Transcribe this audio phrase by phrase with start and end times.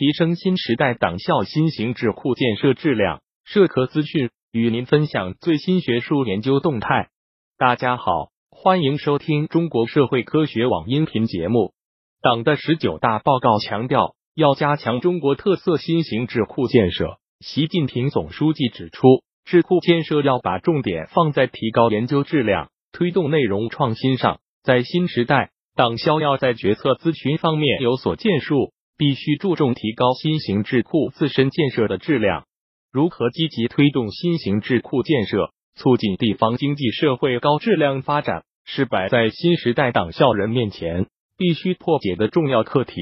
[0.00, 3.20] 提升新时代党校新型智库建设质量。
[3.44, 7.10] 社科资讯与您分享最新学术研究动态。
[7.58, 11.74] 大家好，欢迎收听中国社会科学网音频节目。
[12.22, 17.18] 党的十九大报告强调，要加强中国特色新型智库建设。
[17.40, 24.40] 习近平总书记指出，智库建设要把重点放在提高研究质量、推动内容创新上。
[24.62, 32.44] 在新时代，党校要在决策咨询方面有所建树，必须注重提高新型智库自身建设的质量。
[32.92, 41.06] 如何积极推动新型智库建设，促进地方经济社会高质量发展，是摆在新时代党校人面前
[41.38, 43.00] 必须破解的重要课题，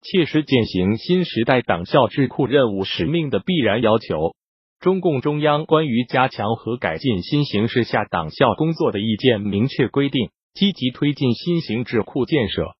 [0.00, 4.34] 切实践行新时代党校智库任务使命的必然要求。
[4.80, 12.74] 中共中央关于加强和改进新形势下党校工作的意见明确规定，积极推进新型智库建设，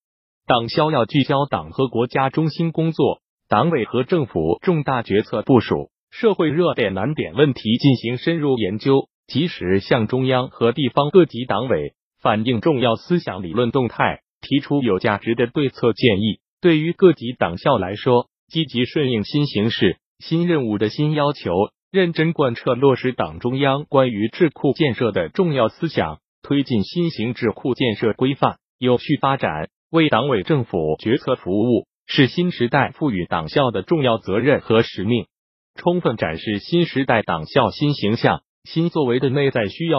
[0.48, 3.18] 党校要聚焦党和国家中心工作，
[3.48, 5.90] 党委和政府重大决策部署。
[6.12, 16.38] 社会热点难点问题进行深入研究，及时向中央和地方各级党委反映重要思想理论动态，提出有价值的对策建议。
[16.60, 21.50] 对于各级党校来说，积极顺应新形势、新任务的新要求，
[21.90, 35.26] 认真贯彻落实党中央关于智库建设的重要思想，推进新型智库建设规范有序发展，为党委政府决策服务，是新时代赋予党校的重要责任和使命。
[35.74, 39.98] 充分展示新时代党校新形象、新作为的内在需要。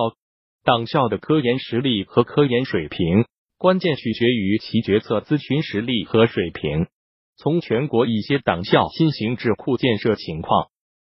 [0.63, 3.25] 党校的科研实力和科研水平，
[3.57, 6.87] 关键取决于其决策咨询实力和水平。
[7.35, 10.67] 从全国一些党校新型智库建设情况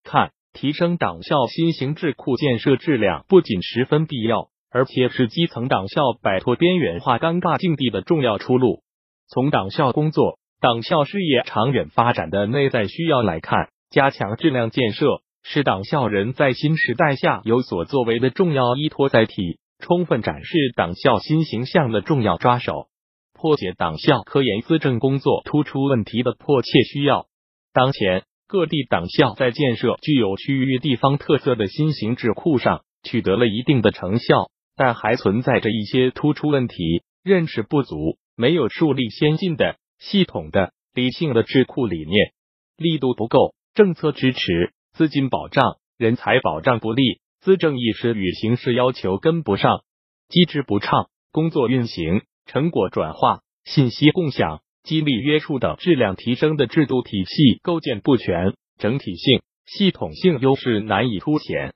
[0.04, 8.82] 看，提升党校新型智库建设质量不仅十分必要，而且是基层党校摆脱边缘化尴尬境地的重要出路。
[9.28, 13.70] 从党校工作、党校事业长远发展的内在需要来看。
[13.90, 22.88] 加强质量建设是党校人在新时代下有所作为的重要依托载体，充分展示党校新形象的重要抓手，
[23.34, 27.28] 破解党校科研资政工作突出问题的迫切需要。
[27.72, 42.32] 当前，各地党校在建设具有区域地方特色的新型智库上取得了一定的成效，但还存在着一些突出问题：认识不足，没有树立先进的、系统的、理性的智库理念，
[42.78, 43.56] 力度不够。
[43.74, 49.84] 政策支持、资金保障、人才保障不力，资政意识与形势要求跟不上，
[50.30, 61.74] 机制不畅，工作运行、成果转化、信息共享、激励约束等质量提升的制度体系构建不全，整体性、系统性优势难以凸显，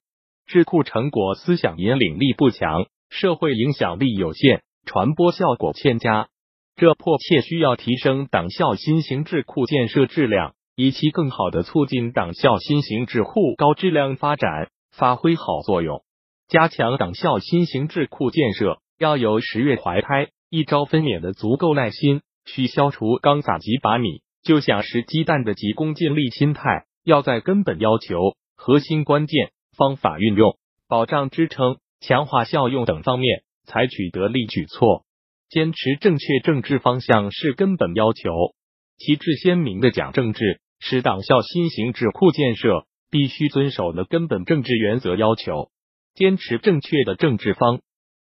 [0.48, 6.28] 智库成果思想引领力不强，社会影响力有限，传播效果欠佳。
[6.76, 10.54] 这迫切需要提升党校新型智库建设质量。
[10.76, 16.02] 以期更好的促进党校新型智库高质量发展，发挥好作用。
[16.48, 26.86] 加强党校新型智库建设，要有十月怀胎、一朝分娩的足够耐心，需消除刚撒几把米就想食鸡蛋的急功近利心态。
[27.04, 29.52] 要在根本要求、核心关键、
[29.82, 35.06] 方法运用、保障支撑、强化效用等方面采取得力举措，
[35.50, 38.30] 坚持正确政治方向是根本要求。
[39.00, 40.62] 旗帜鲜明的讲政治。
[40.84, 45.70] 是党校新型智库建设必须遵守的根本政治原则要求，
[46.16, 47.82] 坚持正确的政治方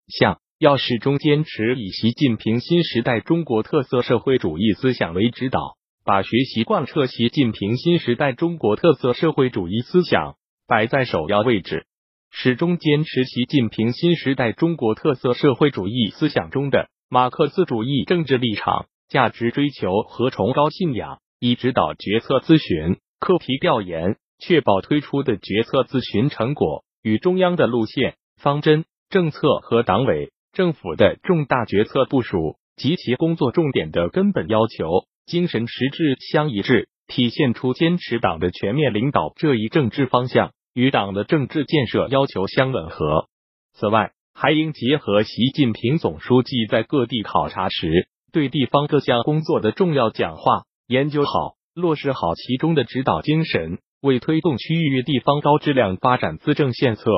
[0.06, 10.36] 向，要始终坚持以习近平新时代中国特色社会主义思想为指导，把学习贯彻习近平新时代中国特色社会主义思想
[10.66, 11.86] 摆在首要位置，
[12.30, 21.18] 始终坚持习近平新时代中国特色社会主义思想中的马克思主义政治立场、价值追求和崇高信仰。
[21.44, 34.86] 以指导决策咨询、课题调研，确保推出的决策咨询成果与中央的路线、方针、政策和党委政府的重大决策部署及其工作重点的根本要求、
[35.26, 43.28] 精神实质相一致，体现出坚持党的全面领导这一政治方向与党的政治建设要求相吻合。
[43.74, 50.62] 此外，还应结合习近平总书记在各地考察时对地方各项工作的重要讲话。
[50.88, 57.10] 研究好、落实好其中的指导精神，为推动区域地方高质量发展资政献策。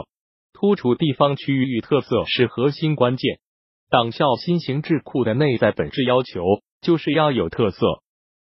[0.53, 3.39] 突出地方区域特色是核心关键。
[3.91, 6.43] 党校新型智库的内在本质要求
[6.81, 7.79] 就是要有特色。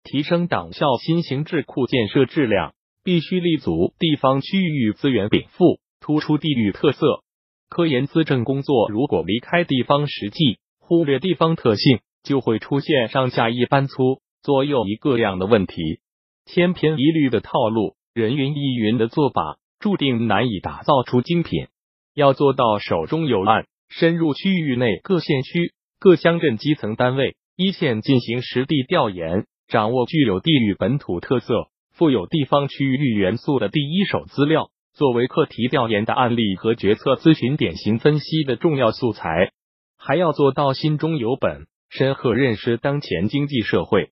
[0.04, 7.24] 提升党校新型智库建设质量，必须立足地方区域资源禀赋，突出地域特色。
[7.70, 14.22] 科研资政工作如果离开地方实际，忽略地方特性，就会出现上下一般粗。
[14.44, 16.00] 左右一个样的问题，
[16.46, 21.68] 千篇一律的套路、人云亦云的做法，注定难以打造出精品。
[22.16, 39.54] 要做到手中有案，深入区域内各县区、各乡镇基层单位，一线进行实地调研，掌握具有地域本土特色、富有地方区域元素的第一手资料，作为课题调研的案例和决策咨询典型分析的重要素材。
[39.98, 44.10] 还要做到心中有本，深刻认识当前经济社会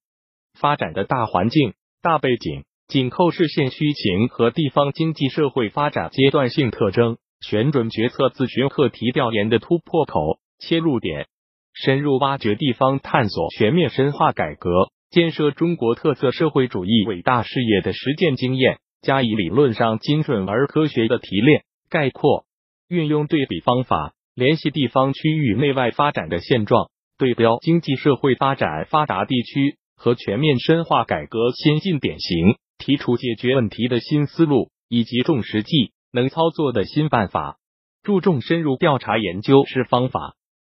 [0.57, 7.17] 发展的大环境、大背景，紧扣市县区情和地方经济社会发展阶段性特征。
[7.41, 11.27] 选准决策咨询课题调研的突破口、切入点，
[11.73, 22.45] 深入挖掘地方探索全面深化改革、建设中国特色社会主义伟大事业的实践经验，加以理论上精准而科学的提炼概括，
[22.87, 35.91] 运用对比方法，联系地方区域内外发展的现状，对标经济社会发展发达地区和全面深化改革先进典型，提出解决问题的新思路以及重实际。
[36.11, 37.57] 能操作的新办法，
[38.01, 40.33] 注重深入调查研究是方法。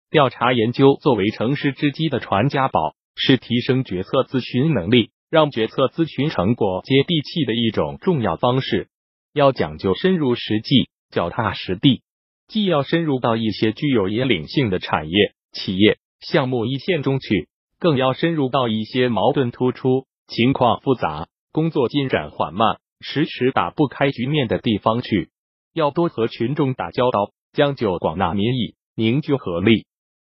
[0.09, 8.89] 调查研究作为成事之基的传家宝，是提升决策咨询能力、让决策咨询成果接地气的一种重要方式。
[9.33, 12.03] 要讲究深入实际、脚踏实地，
[12.49, 22.79] 既要深入到一些具有引领性的产业、企业、项目一线中去，更要深入到一些矛盾突出、情况复杂、工作进展缓慢。
[23.07, 25.29] 迟迟打不开局面的地方去，
[25.75, 29.85] 要多和群众打交道，将就广纳民意，凝聚合力。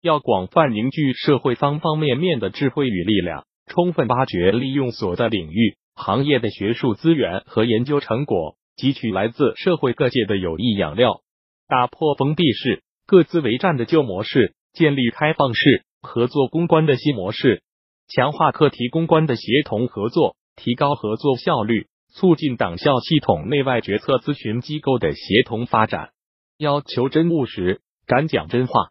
[0.06, 11.22] 要广泛凝聚社会方方面面的智慧与力量，充分挖掘利用所在领域、行业的学术资源和研究成果，汲取来自社会各界的有益养料，
[11.66, 17.62] 打破封闭式、各自为战的旧模式，建立开放式合作攻关的新模式，
[18.06, 21.88] 强化课题攻关的协同合作，提高合作效率。
[22.14, 26.12] 促进党校系统内外决策咨询机构的协同发展，
[26.56, 28.88] 要求真务实，敢讲真话，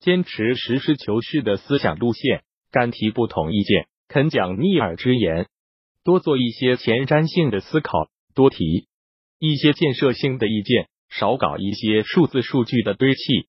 [0.00, 5.46] 坚持实事求是的思想路线，敢提不同意见，肯讲逆耳之言，
[6.04, 8.86] 多做一些前瞻性的思考，多提
[9.38, 13.48] 一些建设性的意见，少搞一些数字数据的堆砌，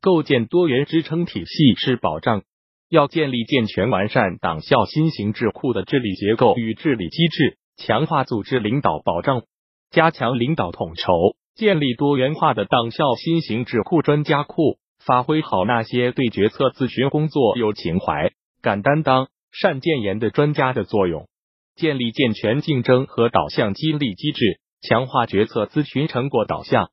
[0.00, 2.42] 构建多元支撑体系是保障。
[2.88, 7.58] 要建立健全完善党校新型智库的治理结构与治理机制。
[7.76, 9.42] 强化组织领导保障，
[9.92, 21.26] 加强领导统筹，建立多元化的党校新型智库专家库，发挥好那些对决策咨询工作有情怀、敢担当、善建言的专家的作用。
[21.76, 26.90] 建立健全竞争和导向激励机制，强化决策咨询成果导向，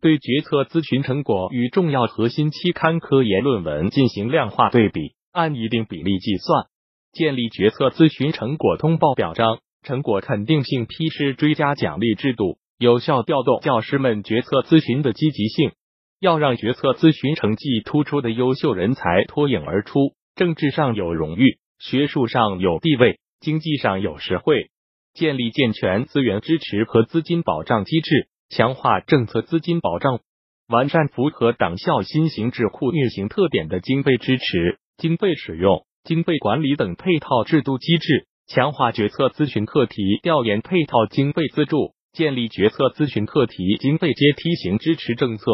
[0.00, 6.68] 对决策咨询成果与重要核心期刊科研论文进行量化对比，按一定比例计算。
[7.12, 9.58] 建立决策咨询成果通报表彰。
[9.82, 15.72] 成果肯定性批示追加奖励制度，有效调动教师们决策咨询的积极性。
[16.20, 24.70] 要让决策咨询成绩突出的优秀人才脱颖而出，政治上有荣誉，学术上有地位，经济上有实惠。
[25.14, 30.20] 建立健全资源支持和资金保障机制，强化政策资金保障，
[30.68, 38.26] 完善符合党校新型智库运行特点的经费支持、经费使用、经费管理等配套制度机制。
[38.46, 45.44] 强化决策咨询课题调研配套经费资助，建立决策咨询课题经费阶梯型支持政策，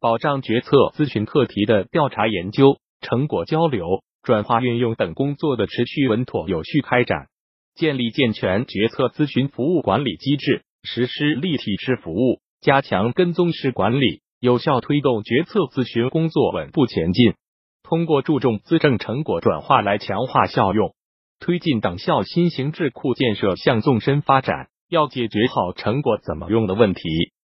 [0.00, 7.26] 保障决策咨询课题的调查研究成果交流、转化运用等工作的持续稳妥有序开展，
[7.74, 17.34] 建立健全决策咨询服务管理机制，实施立体式服务，加强跟踪式管理，有效推动决策咨询工作稳步前进。
[17.82, 20.94] 通过注重资政成果转化来强化效用。
[21.40, 27.02] 推进党校新型智库建设向纵深发展，要解决好成果怎么用的问题，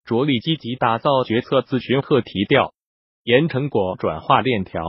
[0.05, 2.73] 着力积极打造决策咨询课题调
[3.23, 4.83] 研成果转化链条，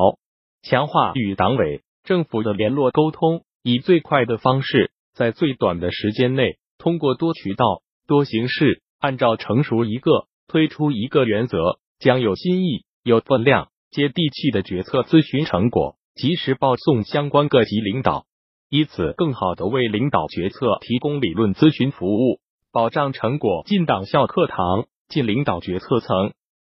[0.63, 18.27] 强化与党委政府的联络沟通，以最快的方式，在最短的时间内，通过多渠道、多形式，按照成熟一个、推出一个原则，将有新意、有分量、接地气的决策咨询成果及时报送相关各级领导。
[18.69, 22.41] 以此更好的为领导决策提供理论咨询服务，
[22.73, 26.33] 保障成果进党校课堂、进领导决策层。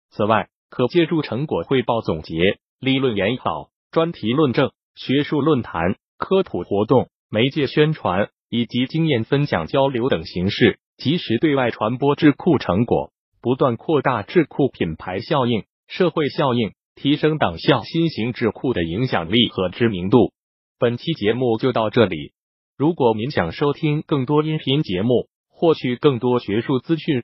[0.09, 13.11] 此外，可借助成果汇报总结、理论研讨、专题论证、学术论坛、科普活动、媒介宣传以及经验分享交流等形式，及时对外传播智库成果，
[13.41, 20.33] 不断扩大智库品牌效应、社会效应，提升党校新型智库的影响力和知名度。
[20.77, 22.33] 本期节目就到这里。
[22.77, 27.23] 如果您想收听更多音频节目，获取更多学术资讯，